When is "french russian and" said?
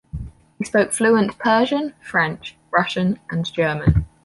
2.01-3.45